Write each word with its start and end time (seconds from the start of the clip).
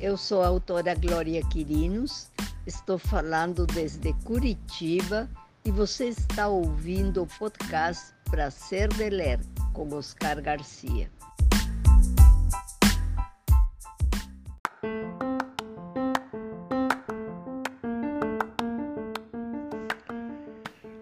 Eu 0.00 0.16
sou 0.16 0.42
a 0.42 0.46
autora 0.46 0.94
Glória 0.94 1.42
Quirinos, 1.50 2.30
estou 2.64 3.00
falando 3.00 3.66
desde 3.66 4.12
Curitiba 4.24 5.28
e 5.64 5.72
você 5.72 6.06
está 6.10 6.46
ouvindo 6.46 7.24
o 7.24 7.26
podcast 7.26 8.14
Prazer 8.30 8.88
de 8.90 9.10
Ler 9.10 9.40
com 9.72 9.92
Oscar 9.92 10.40
Garcia. 10.40 11.10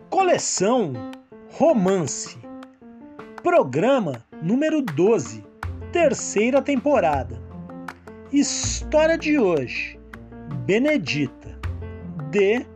Coleção 0.09 0.95
Romance, 1.53 2.39
programa 3.43 4.25
número 4.43 4.81
12, 4.81 5.45
terceira 5.93 6.63
temporada. 6.63 7.46
História 8.33 9.17
de 9.17 9.39
hoje: 9.39 9.97
Benedita, 10.65 11.57
de 12.33 12.67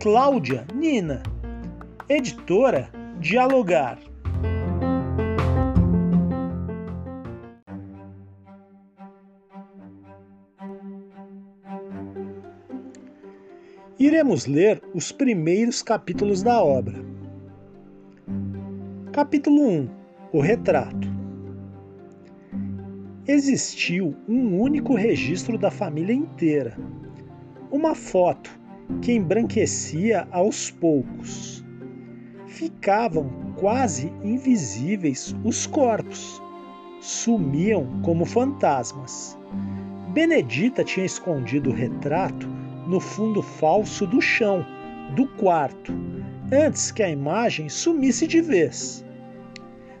Cláudia 0.00 0.66
Nina, 0.74 1.22
editora 2.08 2.88
Dialogar. 3.20 3.98
Iremos 13.98 14.46
ler 14.46 14.80
os 14.94 15.12
primeiros 15.12 15.82
capítulos 15.82 16.42
da 16.42 16.62
obra. 16.62 16.96
Capítulo 19.12 19.60
1 19.60 19.90
O 20.32 20.40
Retrato 20.40 21.17
Existiu 23.30 24.16
um 24.26 24.58
único 24.58 24.94
registro 24.94 25.58
da 25.58 25.70
família 25.70 26.14
inteira. 26.14 26.74
Uma 27.70 27.94
foto 27.94 28.58
que 29.02 29.12
embranquecia 29.12 30.26
aos 30.30 30.70
poucos. 30.70 31.62
Ficavam 32.46 33.28
quase 33.56 34.10
invisíveis 34.24 35.36
os 35.44 35.66
corpos. 35.66 36.42
Sumiam 37.02 38.00
como 38.02 38.24
fantasmas. 38.24 39.38
Benedita 40.14 40.82
tinha 40.82 41.04
escondido 41.04 41.68
o 41.68 41.74
retrato 41.74 42.48
no 42.86 42.98
fundo 42.98 43.42
falso 43.42 44.06
do 44.06 44.22
chão 44.22 44.64
do 45.14 45.26
quarto, 45.36 45.92
antes 46.50 46.90
que 46.90 47.02
a 47.02 47.10
imagem 47.10 47.68
sumisse 47.68 48.26
de 48.26 48.40
vez. 48.40 49.04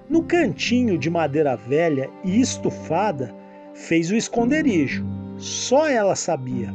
No 0.08 0.22
cantinho 0.22 0.96
de 0.96 1.10
madeira 1.10 1.54
velha 1.54 2.08
e 2.24 2.40
estufada, 2.40 3.34
fez 3.74 4.10
o 4.10 4.16
esconderijo. 4.16 5.04
Só 5.36 5.88
ela 5.88 6.16
sabia. 6.16 6.72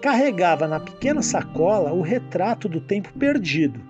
Carregava 0.00 0.66
na 0.66 0.80
pequena 0.80 1.22
sacola 1.22 1.92
o 1.92 2.00
retrato 2.00 2.68
do 2.68 2.80
tempo 2.80 3.12
perdido. 3.18 3.80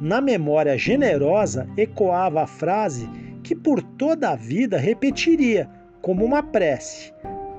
Na 0.00 0.20
memória 0.20 0.76
generosa 0.78 1.68
ecoava 1.76 2.42
a 2.42 2.46
frase 2.46 3.08
que 3.42 3.54
por 3.54 3.82
toda 3.82 4.30
a 4.30 4.36
vida 4.36 4.78
repetiria, 4.78 5.68
como 6.00 6.24
uma 6.24 6.42
prece. 6.42 7.12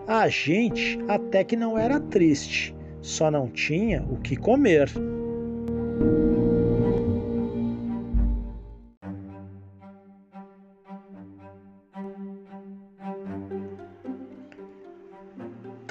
A 0.07 0.30
gente 0.30 1.00
até 1.07 1.44
que 1.44 1.56
não 1.56 1.78
era 1.78 2.00
triste, 2.00 2.75
só 3.02 3.30
não 3.30 3.50
tinha 3.50 4.06
o 4.09 4.18
que 4.18 4.36
comer. 4.36 4.90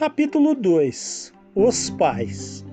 Capítulo 0.06 0.55
2 0.55 1.33
Os 1.53 1.91
Pais 1.91 2.65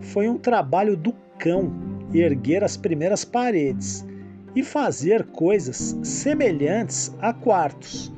Foi 0.00 0.28
um 0.28 0.36
trabalho 0.36 0.96
do 0.96 1.14
cão 1.38 1.72
erguer 2.12 2.64
as 2.64 2.76
primeiras 2.76 3.24
paredes 3.24 4.04
e 4.56 4.64
fazer 4.64 5.24
coisas 5.26 5.96
semelhantes 6.02 7.14
a 7.20 7.32
quartos. 7.32 8.12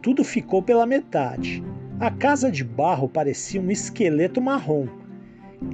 Tudo 0.00 0.22
ficou 0.22 0.62
pela 0.62 0.86
metade. 0.86 1.64
A 1.98 2.12
casa 2.12 2.48
de 2.48 2.62
barro 2.62 3.08
parecia 3.08 3.60
um 3.60 3.72
esqueleto 3.72 4.40
marrom. 4.40 4.86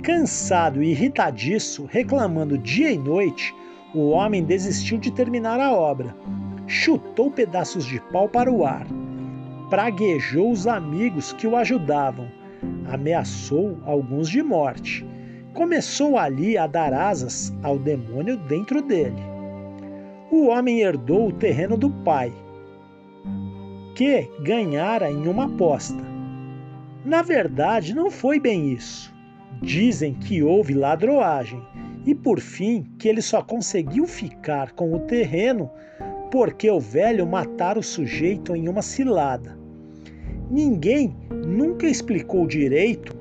Cansado 0.03 0.83
e 0.83 0.93
irritadiço, 0.93 1.85
reclamando 1.85 2.57
dia 2.57 2.91
e 2.91 2.97
noite, 2.97 3.55
o 3.95 4.09
homem 4.09 4.43
desistiu 4.43 4.97
de 4.97 5.11
terminar 5.11 5.61
a 5.61 5.71
obra. 5.71 6.17
Chutou 6.67 7.31
pedaços 7.31 7.85
de 7.85 8.01
pau 8.11 8.27
para 8.27 8.51
o 8.51 8.65
ar. 8.65 8.87
Praguejou 9.71 10.51
os 10.51 10.67
amigos 10.67 11.33
que 11.33 11.47
o 11.47 11.57
ajudavam. 11.57 12.29
Ameaçou 12.91 13.79
alguns 13.85 14.29
de 14.29 14.43
morte. 14.43 15.07
Começou 15.55 16.19
ali 16.19 16.57
a 16.57 16.67
dar 16.67 16.93
asas 16.93 17.53
ao 17.63 17.79
demônio 17.79 18.37
dentro 18.37 18.83
dele. 18.83 19.23
O 20.31 20.49
homem 20.49 20.81
herdou 20.81 21.29
o 21.29 21.33
terreno 21.33 21.77
do 21.77 21.91
pai, 21.91 22.33
que 23.95 24.29
ganhara 24.43 25.11
em 25.11 25.27
uma 25.29 25.47
aposta 25.47 26.17
na 27.07 27.23
verdade, 27.23 27.95
não 27.95 28.11
foi 28.11 28.41
bem 28.41 28.73
isso. 28.73 29.15
Dizem 29.63 30.13
que 30.13 30.43
houve 30.43 30.75
ladroagem 30.75 31.63
e, 32.05 32.17
por 32.17 32.41
fim, 32.41 32.85
que 32.99 33.09
ele 33.09 33.23
só 33.23 33.41
conseguiu 33.41 34.09
ficar 34.09 34.73
com 34.73 34.93
o 34.93 34.99
terreno 34.99 35.71
porque 36.31 36.71
o 36.71 36.81
velho 36.81 37.27
matara 37.27 37.79
o 37.79 37.83
sujeito 37.83 38.55
em 38.55 38.69
uma 38.69 38.83
cilada. 38.83 39.57
Ninguém 40.51 41.17
nunca 41.47 41.87
explicou 41.87 42.47
direito 42.47 43.17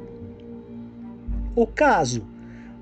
o 1.55 1.65
caso, 1.65 2.27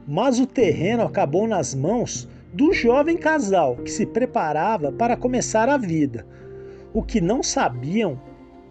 mas 0.08 0.40
o 0.40 0.48
terreno 0.48 1.04
acabou 1.04 1.48
nas 1.48 1.76
mãos 1.76 2.28
do 2.52 2.74
jovem 2.74 3.18
casal 3.18 3.76
que 3.78 3.90
se 3.90 4.06
preparava 4.06 4.92
para 4.92 5.16
começar 5.16 5.70
a 5.70 5.78
vida. 5.78 6.26
O 6.94 7.02
que 7.02 7.22
não 7.22 7.42
sabiam 7.42 8.20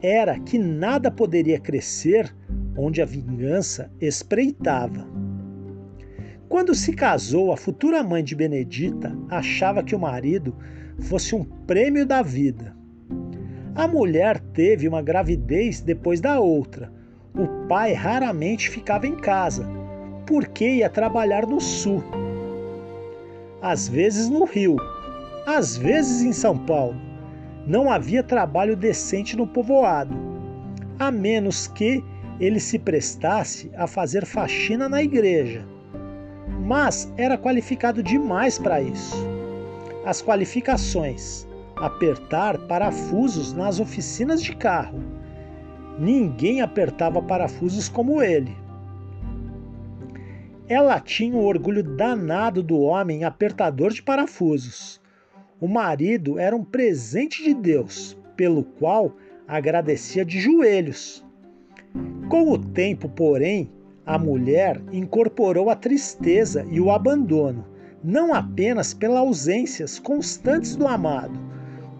era 0.02 0.38
que 0.38 0.58
nada 0.58 1.10
poderia 1.10 1.58
crescer 1.58 2.34
onde 2.76 3.00
a 3.00 3.04
vingança 3.04 3.90
espreitava. 4.00 5.06
Quando 6.48 6.74
se 6.74 6.92
casou, 6.92 7.52
a 7.52 7.56
futura 7.56 8.02
mãe 8.02 8.22
de 8.22 8.34
Benedita 8.34 9.16
achava 9.30 9.82
que 9.82 9.94
o 9.94 9.98
marido 9.98 10.54
fosse 10.98 11.34
um 11.34 11.44
prêmio 11.44 12.06
da 12.06 12.22
vida. 12.22 12.76
A 13.74 13.88
mulher 13.88 14.38
teve 14.38 14.86
uma 14.86 15.00
gravidez 15.00 15.80
depois 15.80 16.20
da 16.20 16.38
outra. 16.38 16.92
O 17.34 17.66
pai 17.66 17.94
raramente 17.94 18.68
ficava 18.68 19.06
em 19.06 19.16
casa, 19.16 19.66
porque 20.26 20.68
ia 20.68 20.90
trabalhar 20.90 21.46
no 21.46 21.60
sul. 21.60 22.04
Às 23.62 23.88
vezes 23.88 24.28
no 24.28 24.44
Rio, 24.44 24.76
às 25.46 25.76
vezes 25.76 26.22
em 26.22 26.32
São 26.32 26.58
Paulo 26.58 27.00
não 27.66 27.90
havia 27.90 28.22
trabalho 28.22 28.76
decente 28.76 29.36
no 29.36 29.46
povoado, 29.46 30.14
a 30.98 31.10
menos 31.10 31.66
que 31.66 32.04
ele 32.38 32.60
se 32.60 32.78
prestasse 32.78 33.70
a 33.74 33.86
fazer 33.86 34.26
faxina 34.26 34.88
na 34.88 35.02
igreja. 35.02 35.64
Mas 36.66 37.12
era 37.16 37.38
qualificado 37.38 38.02
demais 38.02 38.58
para 38.58 38.82
isso. 38.82 39.31
As 40.04 40.22
qualificações: 40.22 41.46
apertar 41.76 42.58
parafusos 42.66 43.52
nas 43.52 43.80
oficinas 43.80 44.42
de 44.42 44.54
carro. 44.54 45.02
Ninguém 45.98 46.60
apertava 46.60 47.20
parafusos 47.20 47.88
como 47.88 48.22
ele. 48.22 48.56
Ela 50.68 50.98
tinha 51.00 51.36
um 51.36 51.44
orgulho 51.44 51.82
danado 51.82 52.62
do 52.62 52.80
homem 52.80 53.24
apertador 53.24 53.92
de 53.92 54.02
parafusos. 54.02 55.00
O 55.60 55.68
marido 55.68 56.38
era 56.38 56.56
um 56.56 56.64
presente 56.64 57.42
de 57.44 57.52
Deus, 57.52 58.16
pelo 58.36 58.64
qual 58.64 59.14
agradecia 59.46 60.24
de 60.24 60.40
joelhos. 60.40 61.24
Com 62.28 62.50
o 62.50 62.58
tempo, 62.58 63.08
porém, 63.08 63.70
a 64.04 64.18
mulher 64.18 64.80
incorporou 64.92 65.68
a 65.68 65.76
tristeza 65.76 66.66
e 66.70 66.80
o 66.80 66.90
abandono, 66.90 67.66
não 68.02 68.34
apenas 68.34 68.92
pelas 68.92 69.18
ausências 69.18 69.98
constantes 69.98 70.76
do 70.76 70.86
amado, 70.86 71.38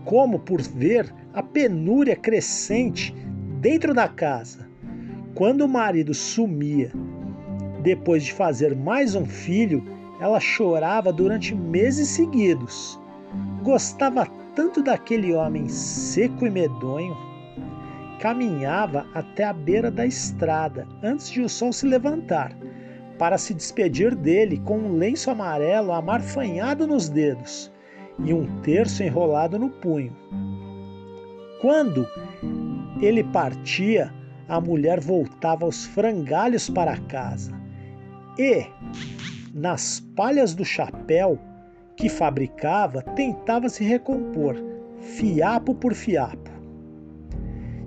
como 0.04 0.38
por 0.38 0.60
ver 0.60 1.12
a 1.32 1.42
penúria 1.42 2.16
crescente 2.16 3.14
dentro 3.60 3.94
da 3.94 4.08
casa. 4.08 4.68
Quando 5.34 5.62
o 5.62 5.68
marido 5.68 6.12
sumia, 6.12 6.92
depois 7.82 8.24
de 8.24 8.32
fazer 8.32 8.76
mais 8.76 9.14
um 9.14 9.24
filho, 9.24 9.84
ela 10.20 10.40
chorava 10.40 11.12
durante 11.12 11.54
meses 11.54 12.08
seguidos. 12.08 13.00
Gostava 13.62 14.26
tanto 14.54 14.82
daquele 14.82 15.32
homem 15.32 15.68
seco 15.68 16.46
e 16.46 16.50
medonho 16.50 17.32
caminhava 18.22 19.04
até 19.12 19.42
a 19.42 19.52
beira 19.52 19.90
da 19.90 20.06
estrada 20.06 20.86
antes 21.02 21.28
de 21.28 21.40
o 21.40 21.48
sol 21.48 21.72
se 21.72 21.84
levantar, 21.84 22.56
para 23.22 23.38
se 23.38 23.54
despedir 23.54 24.16
dele 24.16 24.60
com 24.64 24.76
um 24.76 24.96
lenço 24.96 25.30
amarelo 25.30 25.92
amarfanhado 25.92 26.88
nos 26.88 27.08
dedos 27.08 27.70
e 28.24 28.34
um 28.34 28.60
terço 28.62 29.00
enrolado 29.04 29.60
no 29.60 29.70
punho. 29.70 30.12
Quando 31.60 32.04
ele 33.00 33.22
partia, 33.22 34.12
a 34.48 34.60
mulher 34.60 34.98
voltava 34.98 35.64
aos 35.64 35.86
frangalhos 35.86 36.68
para 36.68 36.96
casa 37.02 37.52
e, 38.36 38.66
nas 39.54 40.00
palhas 40.16 40.52
do 40.52 40.64
chapéu 40.64 41.38
que 41.96 42.08
fabricava, 42.08 43.02
tentava 43.14 43.68
se 43.68 43.84
recompor, 43.84 44.56
fiapo 44.98 45.76
por 45.76 45.94
fiapo 45.94 46.50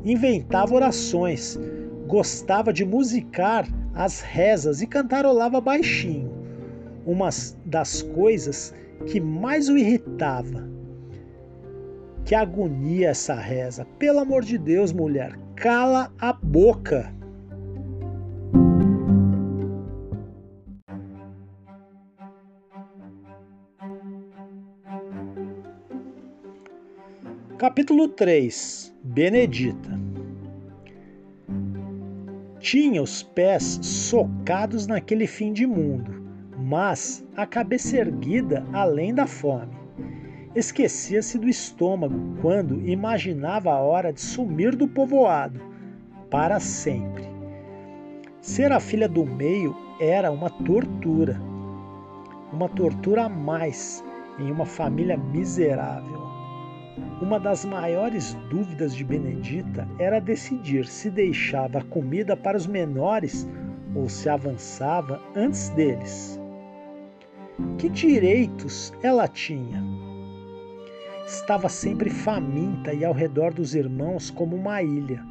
inventava 0.06 0.74
orações, 0.74 1.60
gostava 2.08 2.72
de 2.72 2.86
musicar 2.86 3.68
as 3.96 4.20
rezas 4.20 4.82
e 4.82 4.88
cantarolava 4.88 5.62
baixinho. 5.62 6.32
Uma 7.06 7.30
das 7.66 8.02
coisas 8.02 8.74
que 9.08 9.20
mais 9.22 9.70
o 9.70 9.78
irritava. 9.78 10.68
Que 12.26 12.36
agonia 12.36 13.10
essa 13.10 13.36
reza. 13.36 13.86
Pelo 13.98 14.20
amor 14.20 14.44
de 14.44 14.58
Deus, 14.58 14.92
mulher, 14.92 15.38
cala 15.56 16.12
a 16.20 16.34
boca. 16.34 17.14
Capítulo 27.58 28.10
3 28.10 28.94
Benedita 29.02 29.95
Tinha 32.66 33.00
os 33.00 33.22
pés 33.22 33.78
socados 33.84 34.88
naquele 34.88 35.28
fim 35.28 35.54
de 35.54 35.68
mundo, 35.68 36.28
mas 36.58 37.24
a 37.38 37.46
cabeça 37.46 37.96
erguida 37.96 38.66
além 38.74 39.14
da 39.14 39.28
fome. 39.28 39.78
Esquecia-se 40.56 41.38
do 41.38 41.48
estômago 41.48 42.20
quando 42.42 42.82
imaginava 42.90 43.70
a 43.70 43.78
hora 43.78 44.12
de 44.12 44.20
sumir 44.20 44.76
do 44.76 44.88
povoado 44.88 45.62
para 46.32 46.60
sempre. 46.60 47.24
Ser 48.42 48.72
a 48.72 48.80
filha 48.80 49.08
do 49.08 49.24
meio 49.24 49.76
era 50.02 50.32
uma 50.32 50.50
tortura, 50.50 51.40
uma 52.52 52.68
tortura 52.68 53.26
a 53.26 53.30
mais 53.30 54.04
em 54.40 54.50
uma 54.50 54.66
família 54.66 55.16
miserável. 55.16 56.15
Uma 57.22 57.40
das 57.40 57.66
maiores 57.66 58.34
dúvidas 58.50 58.96
de 58.96 59.04
Benedita 59.04 59.88
era 60.00 60.20
decidir 60.20 60.86
se 60.86 61.10
deixava 61.10 61.80
a 61.80 61.84
comida 61.84 62.38
para 62.38 62.58
os 62.58 62.68
menores 62.68 63.48
ou 63.94 64.08
se 64.08 64.30
avançava 64.30 65.22
antes 65.36 65.70
deles. 65.70 66.40
Que 67.78 67.90
direitos 67.90 68.94
ela 69.02 69.28
tinha? 69.28 69.82
Estava 71.26 71.70
sempre 71.70 72.10
faminta 72.10 72.94
e 72.94 73.04
ao 73.04 73.14
redor 73.14 73.54
dos 73.54 73.74
irmãos 73.74 74.30
como 74.30 74.56
uma 74.56 74.82
ilha. 74.82 75.24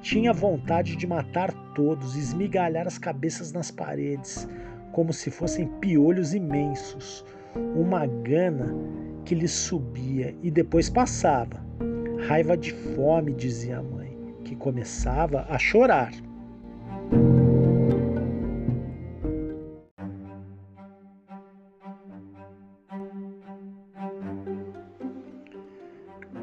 Tinha 0.00 0.32
vontade 0.32 0.96
de 0.96 1.06
matar 1.06 1.52
todos, 1.74 2.16
esmigalhar 2.16 2.86
as 2.86 2.98
cabeças 2.98 3.52
nas 3.52 3.70
paredes, 3.70 4.48
como 4.92 5.12
se 5.12 5.30
fossem 5.30 5.66
piolhos 5.80 6.32
imensos. 6.32 7.24
Uma 7.74 8.06
gana 8.06 8.74
que 9.28 9.34
lhe 9.34 9.46
subia 9.46 10.34
e 10.42 10.50
depois 10.50 10.88
passava. 10.88 11.62
Raiva 12.26 12.56
de 12.56 12.72
fome, 12.72 13.34
dizia 13.34 13.78
a 13.78 13.82
mãe, 13.82 14.16
que 14.42 14.56
começava 14.56 15.44
a 15.50 15.58
chorar. 15.58 16.10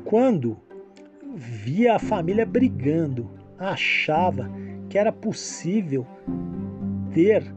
Quando 0.03 0.55
via 1.33 1.95
a 1.95 1.99
família 1.99 2.45
brigando, 2.45 3.31
achava 3.57 4.47
que 4.87 4.99
era 4.99 5.11
possível 5.11 6.05
ter 7.15 7.51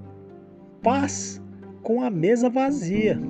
paz 0.82 1.38
com 1.82 2.00
a 2.00 2.08
mesa 2.08 2.48
vazia. 2.48 3.20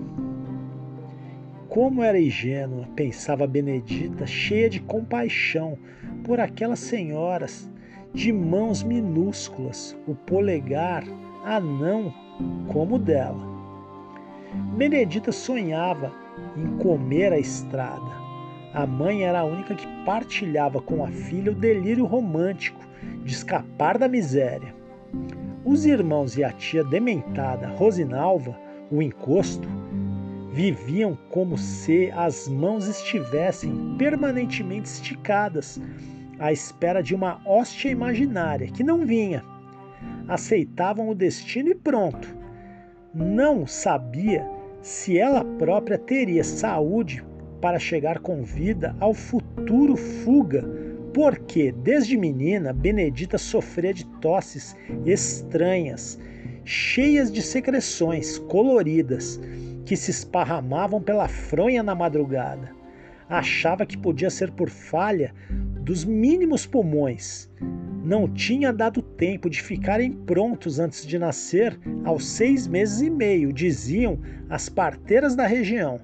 Como 1.79 2.03
era 2.03 2.21
ingênua, 2.21 2.89
pensava 2.97 3.47
Benedita, 3.47 4.27
cheia 4.27 4.69
de 4.69 4.81
compaixão 4.81 5.79
por 6.25 6.41
aquelas 6.41 6.81
senhoras 6.81 7.71
de 8.13 8.33
mãos 8.33 8.83
minúsculas, 8.83 9.97
o 10.05 10.13
polegar 10.13 11.05
anão 11.45 12.13
como 12.67 12.97
o 12.97 12.99
dela. 12.99 13.41
Benedita 14.77 15.31
sonhava 15.31 16.13
em 16.57 16.67
comer 16.79 17.33
a 17.33 17.39
estrada. 17.39 18.11
A 18.75 18.85
mãe 18.85 19.23
era 19.23 19.39
a 19.39 19.45
única 19.45 19.77
que 19.77 19.87
partilhava 20.05 20.83
com 20.83 21.05
a 21.05 21.09
filha 21.13 21.53
o 21.53 21.55
delírio 21.55 22.07
romântico 22.07 22.81
de 23.25 23.33
escapar 23.33 23.99
da 23.99 24.09
miséria. 24.09 24.75
Os 25.65 25.87
irmãos 25.87 26.37
e 26.37 26.43
a 26.43 26.51
tia 26.51 26.83
dementada, 26.83 27.69
Rosinalva, 27.69 28.59
o 28.91 29.01
encosto, 29.01 29.78
viviam 30.53 31.17
como 31.31 31.59
se 31.59 32.11
as 32.13 32.49
mãos 32.49 32.87
estivessem 32.87 33.97
permanentemente 33.99 34.89
esticadas, 34.89 35.81
à 36.39 36.53
espera 36.53 37.03
de 37.03 37.15
uma 37.15 37.41
hóstia 37.45 37.91
imaginária 37.91 38.69
que 38.69 38.83
não 38.83 39.05
vinha. 39.05 39.45
Aceitavam 40.27 41.09
o 41.09 41.15
destino 41.15 41.71
e 41.71 41.75
pronto. 41.75 42.37
Não 43.15 43.67
sabia 43.67 44.47
se 44.81 45.19
ela 45.19 45.45
própria 45.45 45.99
teria 45.99 46.45
saúde 46.45 47.25
para 47.61 47.79
chegar 47.79 48.21
com 48.21 48.43
vida 48.43 48.95
ao 49.01 49.13
futuro 49.13 49.97
fuga, 49.97 50.65
porque 51.13 51.73
desde 51.73 52.17
menina 52.17 52.73
Benedita 52.73 53.37
sofria 53.37 53.93
de 53.93 54.05
tosses 54.21 54.77
estranhas, 55.05 56.19
cheias 56.65 57.33
de 57.33 57.43
secreções 57.43 58.39
coloridas 58.39 59.41
que 59.89 59.97
se 59.97 60.11
esparramavam 60.11 61.01
pela 61.01 61.27
fronha 61.29 61.83
na 61.83 61.95
madrugada. 61.95 62.71
Achava 63.27 63.87
que 63.87 63.97
podia 63.97 64.29
ser 64.29 64.51
por 64.51 64.69
falha 64.69 65.35
dos 65.81 66.05
mínimos 66.05 66.67
pulmões. 66.67 67.51
Não 68.05 68.29
tinha 68.29 68.71
dado 68.71 69.01
tempo 69.01 69.49
de 69.49 69.63
ficarem 69.63 70.13
prontos 70.13 70.79
antes 70.79 71.07
de 71.07 71.19
nascer 71.19 71.81
aos 72.05 72.29
seis 72.29 72.67
meses 72.67 73.01
e 73.01 73.09
meio, 73.09 73.51
diziam 73.51 74.19
as 74.51 74.69
parteiras 74.69 75.35
da 75.35 75.47
região. 75.47 76.03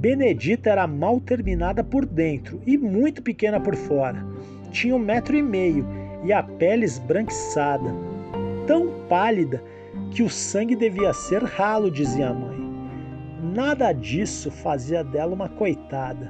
Benedita 0.00 0.68
era 0.68 0.86
mal 0.86 1.18
terminada 1.18 1.82
por 1.82 2.04
dentro 2.04 2.60
e 2.66 2.76
muito 2.76 3.22
pequena 3.22 3.58
por 3.58 3.74
fora. 3.74 4.22
Tinha 4.70 4.94
um 4.94 4.98
metro 4.98 5.34
e 5.34 5.40
meio 5.40 5.86
e 6.22 6.30
a 6.30 6.42
pele 6.42 6.84
esbranquiçada, 6.84 7.90
tão 8.66 9.06
pálida 9.08 9.64
que 10.10 10.22
o 10.22 10.28
sangue 10.28 10.76
devia 10.76 11.14
ser 11.14 11.42
ralo, 11.42 11.90
dizia 11.90 12.28
a 12.28 12.34
mãe. 12.34 12.57
Nada 13.54 13.92
disso 13.92 14.50
fazia 14.50 15.02
dela 15.02 15.34
uma 15.34 15.48
coitada. 15.48 16.28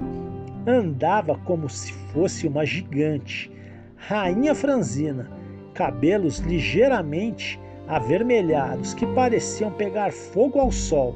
Andava 0.66 1.36
como 1.38 1.68
se 1.68 1.92
fosse 2.12 2.46
uma 2.46 2.64
gigante, 2.64 3.50
rainha 3.96 4.54
franzina, 4.54 5.28
cabelos 5.74 6.38
ligeiramente 6.38 7.58
avermelhados 7.88 8.94
que 8.94 9.06
pareciam 9.06 9.72
pegar 9.72 10.12
fogo 10.12 10.60
ao 10.60 10.70
sol. 10.70 11.14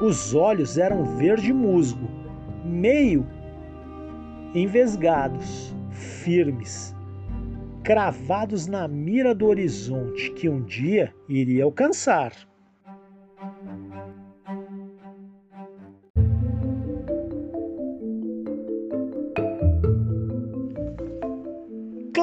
Os 0.00 0.34
olhos 0.34 0.78
eram 0.78 1.04
verde 1.16 1.52
musgo, 1.52 2.08
meio 2.64 3.26
envesgados, 4.54 5.74
firmes, 5.90 6.94
cravados 7.82 8.68
na 8.68 8.86
mira 8.86 9.34
do 9.34 9.46
horizonte 9.46 10.30
que 10.32 10.48
um 10.48 10.62
dia 10.62 11.12
iria 11.28 11.64
alcançar. 11.64 12.32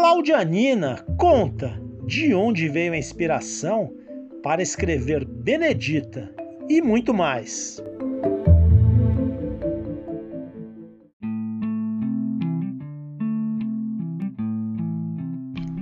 Claudianina 0.02 1.06
conta 1.16 1.80
de 2.08 2.34
onde 2.34 2.68
veio 2.68 2.94
a 2.94 2.98
inspiração 2.98 3.94
para 4.42 4.60
escrever 4.60 5.24
Benedita 5.24 6.34
e 6.68 6.82
muito 6.82 7.14
mais. 7.14 7.80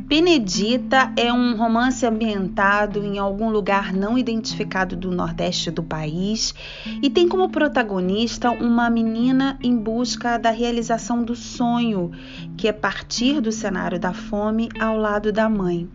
Benedita 0.10 1.14
é 1.16 1.32
um 1.32 1.56
romance 1.56 2.04
ambientado 2.04 3.06
em 3.06 3.20
algum 3.20 3.52
lugar 3.52 3.94
não 3.94 4.18
identificado 4.18 4.96
do 4.96 5.12
nordeste 5.12 5.70
do 5.70 5.84
país 5.84 6.56
e 7.00 7.12
tem 7.12 7.30
como 7.30 7.48
protagonista 7.50 8.50
uma 8.50 8.90
menina 8.90 9.60
em 9.62 9.78
busca 9.78 10.40
da 10.40 10.50
realização 10.50 11.24
do 11.24 11.36
sonho, 11.36 12.10
que 12.58 12.68
é 12.68 12.74
partir 12.74 13.40
do 13.40 13.52
cenário 13.52 14.00
da 14.00 14.12
fome 14.12 14.70
ao 14.80 14.98
lado 14.98 15.32
da 15.32 15.48
mãe. 15.48 15.88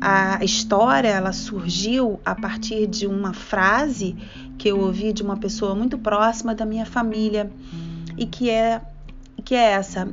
A 0.00 0.42
história 0.42 1.06
ela 1.06 1.32
surgiu 1.32 2.18
a 2.24 2.34
partir 2.34 2.88
de 2.88 3.06
uma 3.06 3.32
frase 3.32 4.16
que 4.58 4.66
eu 4.66 4.80
ouvi 4.80 5.12
de 5.12 5.22
uma 5.22 5.36
pessoa 5.36 5.72
muito 5.72 5.96
próxima 5.98 6.52
da 6.52 6.66
minha 6.66 6.84
família 6.84 7.48
e 8.16 8.26
que 8.26 8.50
é 8.50 8.80
que 9.44 9.54
é 9.54 9.70
essa: 9.70 10.08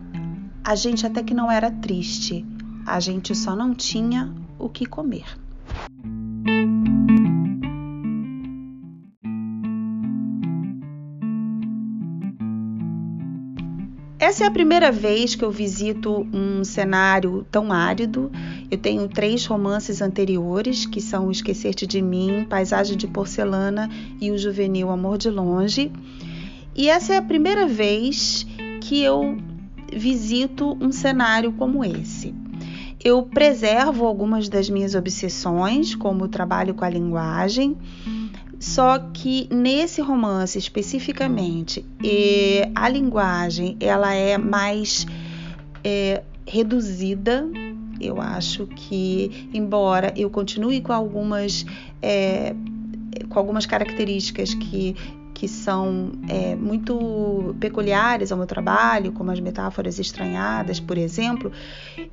a 0.63 0.75
gente 0.75 1.03
até 1.03 1.23
que 1.23 1.33
não 1.33 1.51
era 1.51 1.71
triste 1.71 2.45
a 2.85 2.99
gente 2.99 3.33
só 3.33 3.55
não 3.55 3.73
tinha 3.73 4.33
o 4.59 4.69
que 4.69 4.85
comer. 4.85 5.25
Essa 14.17 14.43
é 14.45 14.47
a 14.47 14.51
primeira 14.51 14.91
vez 14.91 15.35
que 15.35 15.45
eu 15.45 15.51
visito 15.51 16.27
um 16.33 16.63
cenário 16.63 17.45
tão 17.51 17.71
árido. 17.71 18.31
Eu 18.71 18.77
tenho 18.77 19.07
três 19.07 19.45
romances 19.45 20.01
anteriores, 20.01 20.85
que 20.85 20.99
são 20.99 21.29
Esquecer-te 21.29 21.85
de 21.85 22.01
Mim, 22.01 22.45
Paisagem 22.49 22.97
de 22.97 23.07
Porcelana 23.07 23.89
e 24.19 24.31
O 24.31 24.37
Juvenil 24.37 24.89
Amor 24.89 25.17
de 25.17 25.29
Longe. 25.29 25.91
E 26.75 26.89
essa 26.89 27.13
é 27.13 27.17
a 27.17 27.21
primeira 27.21 27.67
vez 27.67 28.47
que 28.81 29.01
eu 29.01 29.37
visito 29.93 30.77
um 30.81 30.91
cenário 30.91 31.53
como 31.53 31.83
esse. 31.85 32.33
Eu 33.05 33.21
preservo 33.21 34.07
algumas 34.07 34.49
das 34.49 34.67
minhas 34.67 34.95
obsessões, 34.95 35.93
como 35.93 36.23
o 36.23 36.27
trabalho 36.27 36.73
com 36.73 36.83
a 36.83 36.89
linguagem, 36.89 37.77
só 38.59 38.97
que 38.97 39.47
nesse 39.53 40.01
romance 40.01 40.57
especificamente, 40.57 41.85
a 42.73 42.89
linguagem 42.89 43.77
ela 43.79 44.11
é 44.11 44.39
mais 44.39 45.05
é, 45.83 46.23
reduzida. 46.47 47.47
Eu 48.01 48.19
acho 48.19 48.65
que, 48.65 49.49
embora 49.53 50.11
eu 50.17 50.27
continue 50.31 50.81
com 50.81 50.91
algumas 50.91 51.63
é, 52.01 52.55
com 53.29 53.37
algumas 53.37 53.67
características 53.67 54.55
que 54.55 54.95
que 55.35 55.49
são 55.49 56.13
é, 56.29 56.55
muito 56.55 57.53
peculiares 57.59 58.31
ao 58.31 58.37
meu 58.37 58.47
trabalho, 58.47 59.11
como 59.11 59.29
as 59.29 59.39
metáforas 59.41 59.99
estranhadas, 59.99 60.79
por 60.79 60.97
exemplo, 60.97 61.51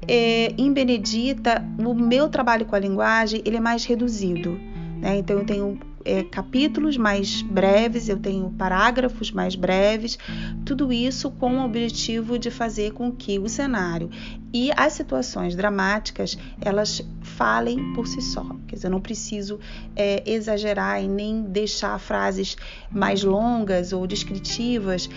é, 0.08 0.52
em 0.58 0.72
Benedita, 0.72 1.64
o 1.78 1.94
meu 1.94 2.28
trabalho 2.28 2.66
com 2.66 2.74
a 2.74 2.80
linguagem 2.80 3.40
ele 3.44 3.56
é 3.56 3.60
mais 3.60 3.84
reduzido. 3.84 4.58
Né? 5.00 5.18
Então, 5.18 5.38
eu 5.38 5.46
tenho 5.46 5.78
é, 6.04 6.22
capítulos 6.22 6.96
mais 6.96 7.42
breves, 7.42 8.08
eu 8.08 8.16
tenho 8.16 8.50
parágrafos 8.50 9.30
mais 9.30 9.54
breves, 9.54 10.18
tudo 10.64 10.92
isso 10.92 11.30
com 11.30 11.58
o 11.58 11.64
objetivo 11.64 12.38
de 12.38 12.50
fazer 12.50 12.92
com 12.92 13.10
que 13.10 13.38
o 13.38 13.48
cenário 13.48 14.10
e 14.52 14.70
as 14.76 14.92
situações 14.92 15.54
dramáticas 15.54 16.38
elas 16.60 17.02
falem 17.22 17.92
por 17.94 18.06
si 18.06 18.20
só. 18.20 18.44
Quer 18.66 18.76
dizer, 18.76 18.86
eu 18.88 18.90
não 18.90 19.00
preciso 19.00 19.58
é, 19.96 20.22
exagerar 20.30 21.02
e 21.02 21.08
nem 21.08 21.42
deixar 21.42 21.98
frases 21.98 22.56
mais 22.90 23.24
longas 23.24 23.92
ou 23.92 24.06
descritivas 24.06 25.08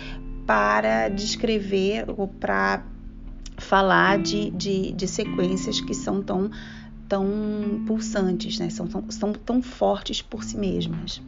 para 0.46 1.08
descrever 1.08 2.04
ou 2.08 2.28
para 2.28 2.84
falar 3.58 4.18
de, 4.18 4.50
de, 4.50 4.92
de 4.92 5.08
sequências 5.08 5.80
que 5.80 5.94
são 5.94 6.22
tão 6.22 6.50
tão 7.08 7.84
pulsantes, 7.86 8.58
né? 8.58 8.70
são, 8.70 8.86
tão, 8.86 9.10
são 9.10 9.32
tão 9.32 9.62
fortes 9.62 10.22
por 10.22 10.44
si 10.44 10.56
mesmas. 10.56 11.22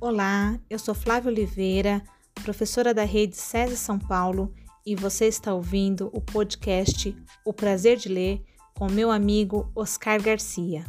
Olá, 0.00 0.58
eu 0.68 0.78
sou 0.78 0.94
Flávia 0.94 1.30
Oliveira, 1.30 2.02
professora 2.42 2.92
da 2.92 3.04
rede 3.04 3.36
SESI 3.36 3.76
São 3.76 3.98
Paulo, 3.98 4.52
e 4.84 4.94
você 4.94 5.26
está 5.26 5.54
ouvindo 5.54 6.10
o 6.12 6.20
podcast 6.20 7.16
O 7.42 7.54
Prazer 7.54 7.96
de 7.96 8.10
Ler 8.10 8.42
com 8.74 8.90
meu 8.90 9.10
amigo 9.10 9.70
Oscar 9.74 10.20
Garcia. 10.20 10.84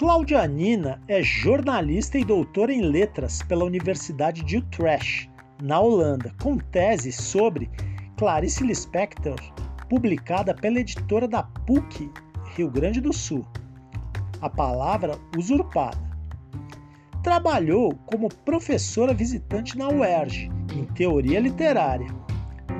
Claudianina 0.00 0.98
é 1.06 1.22
jornalista 1.22 2.16
e 2.16 2.24
doutora 2.24 2.72
em 2.72 2.80
letras 2.80 3.42
pela 3.42 3.66
Universidade 3.66 4.42
de 4.42 4.56
Utrecht, 4.56 5.30
na 5.62 5.78
Holanda, 5.78 6.34
com 6.42 6.56
tese 6.56 7.12
sobre 7.12 7.68
Clarice 8.16 8.64
Lispector, 8.64 9.36
publicada 9.90 10.54
pela 10.54 10.80
editora 10.80 11.28
da 11.28 11.42
PUC, 11.42 12.10
Rio 12.56 12.70
Grande 12.70 12.98
do 12.98 13.12
Sul. 13.12 13.44
A 14.40 14.48
palavra 14.48 15.18
usurpada. 15.36 16.00
Trabalhou 17.22 17.94
como 18.06 18.34
professora 18.46 19.12
visitante 19.12 19.76
na 19.76 19.88
UERJ, 19.88 20.50
em 20.74 20.86
teoria 20.94 21.38
literária. 21.38 22.08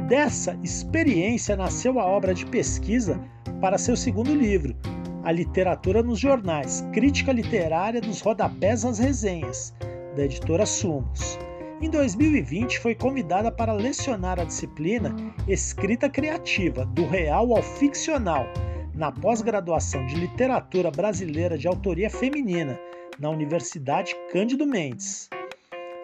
Dessa 0.08 0.58
experiência 0.62 1.54
nasceu 1.54 2.00
a 2.00 2.06
obra 2.06 2.32
de 2.32 2.46
pesquisa 2.46 3.20
para 3.60 3.76
seu 3.76 3.94
segundo 3.94 4.34
livro, 4.34 4.74
a 5.22 5.32
literatura 5.32 6.02
nos 6.02 6.18
jornais, 6.18 6.84
crítica 6.92 7.32
literária 7.32 8.00
dos 8.00 8.20
rodapés 8.20 8.84
às 8.84 8.98
resenhas, 8.98 9.74
da 10.16 10.24
editora 10.24 10.64
Sumos. 10.64 11.38
Em 11.82 11.88
2020, 11.88 12.78
foi 12.80 12.94
convidada 12.94 13.50
para 13.50 13.72
lecionar 13.72 14.38
a 14.38 14.44
disciplina 14.44 15.14
Escrita 15.48 16.08
Criativa, 16.08 16.84
do 16.86 17.06
real 17.06 17.54
ao 17.54 17.62
ficcional, 17.62 18.46
na 18.94 19.10
pós-graduação 19.10 20.04
de 20.06 20.16
Literatura 20.16 20.90
Brasileira 20.90 21.56
de 21.56 21.66
Autoria 21.66 22.10
Feminina, 22.10 22.78
na 23.18 23.30
Universidade 23.30 24.14
Cândido 24.30 24.66
Mendes. 24.66 25.28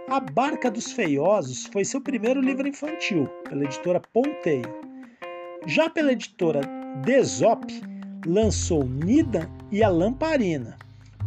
A 0.09 0.21
Barca 0.21 0.71
dos 0.71 0.93
Feiosos 0.93 1.67
foi 1.67 1.85
seu 1.85 2.01
primeiro 2.01 2.41
livro 2.41 2.69
infantil, 2.69 3.27
pela 3.49 3.65
editora 3.65 4.01
Ponteio. 4.13 4.63
Já 5.67 5.91
pela 5.91 6.13
editora 6.13 6.61
Desop, 7.05 7.67
lançou 8.25 8.85
Nida 8.85 9.51
e 9.71 9.83
a 9.83 9.89
Lamparina. 9.89 10.77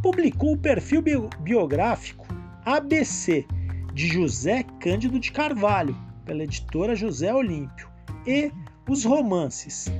Publicou 0.01 0.53
o 0.53 0.58
perfil 0.58 1.03
biográfico 1.41 2.25
ABC 2.65 3.46
de 3.93 4.08
José 4.08 4.63
Cândido 4.79 5.19
de 5.19 5.31
Carvalho, 5.31 5.96
pela 6.25 6.43
editora 6.43 6.96
José 6.96 7.34
Olímpio, 7.34 7.89
e 8.25 8.51
os 8.88 9.03
romances 9.03 9.91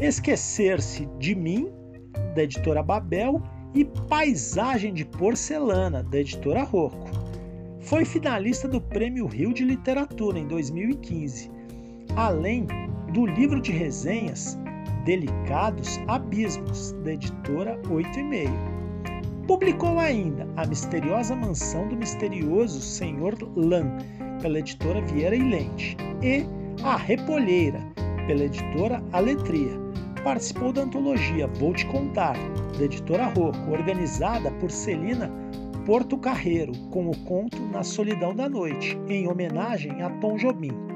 Esquecer-se 0.00 1.06
de 1.18 1.34
Mim, 1.34 1.68
da 2.34 2.44
editora 2.44 2.82
Babel, 2.82 3.42
e 3.74 3.84
Paisagem 3.84 4.92
de 4.92 5.04
Porcelana, 5.04 6.02
da 6.02 6.18
editora 6.18 6.62
Rocco. 6.62 7.10
Foi 7.80 8.04
finalista 8.04 8.68
do 8.68 8.80
Prêmio 8.80 9.26
Rio 9.26 9.52
de 9.52 9.64
Literatura 9.64 10.38
em 10.38 10.46
2015, 10.46 11.50
além 12.16 12.66
do 13.12 13.26
livro 13.26 13.60
de 13.60 13.72
resenhas 13.72 14.58
Delicados 15.04 15.98
Abismos, 16.08 16.92
da 17.04 17.12
editora 17.14 17.80
8 17.88 18.18
e 18.18 18.22
meio. 18.22 18.80
Publicou 19.46 19.98
ainda 19.98 20.46
A 20.56 20.66
Misteriosa 20.66 21.34
Mansão 21.34 21.88
do 21.88 21.96
Misterioso 21.96 22.80
Senhor 22.80 23.34
Lan, 23.56 23.98
pela 24.42 24.58
editora 24.58 25.00
Vieira 25.02 25.34
e 25.34 25.42
Lente, 25.42 25.96
e 26.22 26.44
A 26.84 26.96
Repolheira, 26.96 27.80
pela 28.26 28.44
editora 28.44 29.02
Aletria. 29.12 29.72
participou 30.22 30.72
da 30.72 30.82
antologia 30.82 31.46
Vou 31.46 31.72
Te 31.72 31.86
Contar, 31.86 32.36
da 32.78 32.84
editora 32.84 33.24
Rocco, 33.26 33.70
organizada 33.70 34.50
por 34.52 34.70
Celina 34.70 35.32
Porto 35.86 36.18
Carreiro, 36.18 36.72
com 36.90 37.08
o 37.08 37.16
conto 37.24 37.58
Na 37.72 37.82
Solidão 37.82 38.34
da 38.34 38.48
Noite, 38.48 38.96
em 39.08 39.26
homenagem 39.26 40.02
a 40.02 40.10
Tom 40.20 40.36
Jobim. 40.36 40.89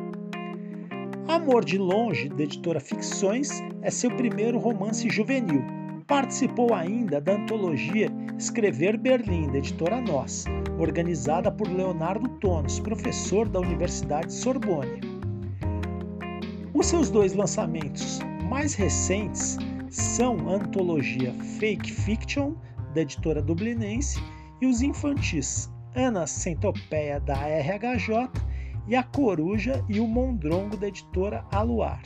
Amor 1.26 1.64
de 1.64 1.78
Longe, 1.78 2.28
da 2.28 2.42
editora 2.42 2.78
Ficções, 2.78 3.48
é 3.80 3.90
seu 3.90 4.10
primeiro 4.14 4.58
romance 4.58 5.08
juvenil. 5.08 5.64
Participou 6.06 6.74
ainda 6.74 7.18
da 7.18 7.32
antologia 7.32 8.10
Escrever 8.38 8.98
Berlim, 8.98 9.50
da 9.50 9.56
editora 9.56 10.02
Nós, 10.02 10.44
organizada 10.78 11.50
por 11.50 11.66
Leonardo 11.66 12.28
Tonos, 12.40 12.78
professor 12.78 13.48
da 13.48 13.58
Universidade 13.58 14.34
Sorbonne. 14.34 15.00
Os 16.74 16.86
seus 16.86 17.08
dois 17.08 17.32
lançamentos 17.32 18.20
mais 18.50 18.74
recentes 18.74 19.56
são 19.88 20.36
a 20.50 20.56
antologia 20.56 21.32
Fake 21.58 21.90
Fiction, 21.90 22.52
da 22.94 23.00
editora 23.00 23.40
dublinense, 23.40 24.22
e 24.60 24.66
os 24.66 24.82
infantis 24.82 25.70
Ana 25.94 26.26
Centopeia, 26.26 27.18
da 27.18 27.34
RHJ, 27.34 28.28
e 28.86 28.94
A 28.94 29.02
Coruja 29.02 29.84
e 29.88 30.00
o 30.00 30.06
Mondrongo, 30.06 30.76
da 30.76 30.88
editora 30.88 31.44
Aluar. 31.50 32.02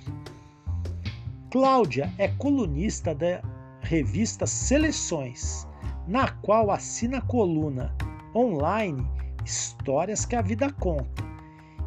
Cláudia 1.50 2.12
é 2.18 2.28
colunista 2.28 3.14
da 3.14 3.42
revista 3.80 4.46
Seleções, 4.46 5.66
na 6.06 6.28
qual 6.28 6.70
assina 6.70 7.18
a 7.18 7.22
coluna 7.22 7.94
online 8.34 9.06
Histórias 9.44 10.26
que 10.26 10.36
a 10.36 10.42
Vida 10.42 10.70
Conta. 10.72 11.26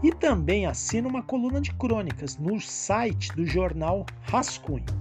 E 0.01 0.11
também 0.11 0.65
assina 0.65 1.07
uma 1.07 1.21
coluna 1.21 1.61
de 1.61 1.71
crônicas 1.73 2.37
no 2.37 2.59
site 2.59 3.31
do 3.35 3.45
jornal 3.45 4.05
Rascunho. 4.23 5.00